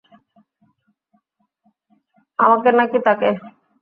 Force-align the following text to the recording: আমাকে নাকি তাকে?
আমাকে 2.39 2.69
নাকি 2.77 2.99
তাকে? 3.05 3.29